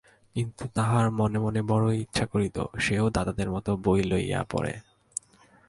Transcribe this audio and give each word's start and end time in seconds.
কিন্তু 0.35 0.63
তাহার 0.73 1.11
মনে 1.11 1.39
মনে 1.39 1.61
বড়ো 1.61 1.89
ইচ্ছা 1.93 2.25
করিত, 2.25 2.57
সেও 2.79 3.05
দাদাদের 3.09 3.49
মতো 3.51 3.71
বই 3.77 4.01
লইয়া 4.03 4.41
পড়ে। 4.49 4.73